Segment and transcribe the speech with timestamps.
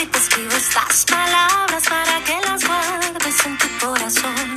[0.00, 4.56] estas palabras para que las guardes en tu corazón.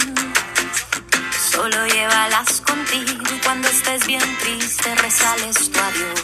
[1.52, 6.22] Solo llévalas contigo y cuando estés bien triste rezales tu adiós.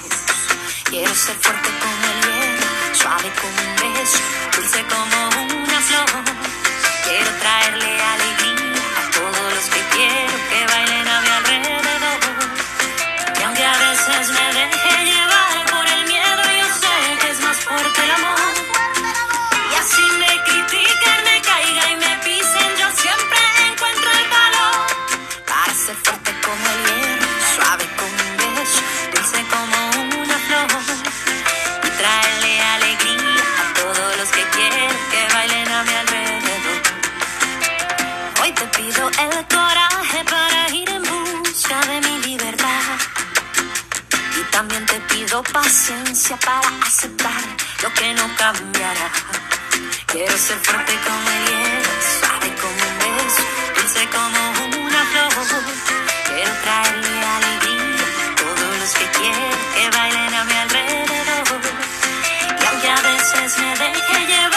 [0.90, 4.20] Quiero ser fuerte como el hielo, suave como un beso,
[4.56, 5.18] dulce como
[5.64, 5.82] una
[38.58, 42.98] te pido el coraje para ir en busca de mi libertad.
[44.40, 47.42] Y también te pido paciencia para aceptar
[47.84, 49.10] lo que no cambiará.
[50.08, 53.44] Quiero ser fuerte como el hielo, suave como un beso,
[53.76, 54.40] dulce como
[54.86, 55.34] una flor.
[56.28, 61.62] Quiero traerle alegría a todos los que quiero que bailen a mi alrededor.
[62.62, 64.57] Y aunque a veces me deje llevar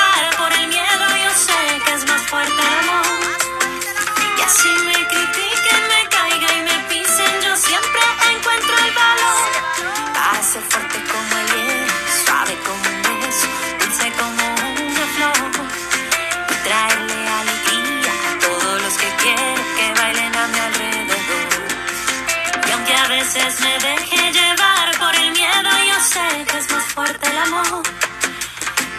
[23.10, 27.82] veces me deje llevar por el miedo, yo sé que es más fuerte el amor.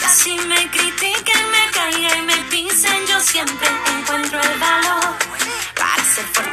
[0.02, 5.16] Y así me critiquen, me caiga y me pisen, yo siempre encuentro el valor
[5.76, 6.51] para ser fuerte